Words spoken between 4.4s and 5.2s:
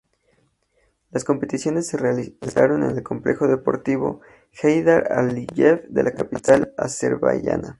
Heydar